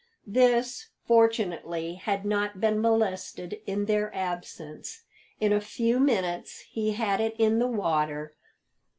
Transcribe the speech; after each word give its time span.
This, 0.25 0.89
fortunately, 1.05 1.93
had 1.93 2.25
not 2.25 2.59
been 2.59 2.81
molested 2.81 3.61
in 3.67 3.85
their 3.85 4.11
absence; 4.15 5.03
in 5.39 5.53
a 5.53 5.61
few 5.61 5.99
minutes 5.99 6.61
he 6.61 6.93
had 6.93 7.21
it 7.21 7.35
in 7.37 7.59
the 7.59 7.67
water. 7.67 8.35